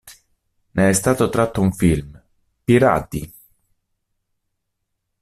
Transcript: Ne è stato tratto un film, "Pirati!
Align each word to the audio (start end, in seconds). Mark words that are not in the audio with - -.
Ne 0.71 0.89
è 0.89 0.93
stato 0.93 1.29
tratto 1.29 1.61
un 1.61 1.71
film, 1.73 2.19
"Pirati! 2.63 3.31